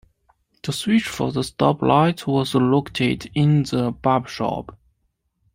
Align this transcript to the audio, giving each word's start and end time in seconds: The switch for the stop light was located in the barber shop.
The 0.63 0.73
switch 0.73 1.03
for 1.07 1.31
the 1.31 1.43
stop 1.43 1.83
light 1.83 2.25
was 2.25 2.55
located 2.55 3.29
in 3.35 3.61
the 3.61 3.91
barber 3.91 4.27
shop. 4.29 4.75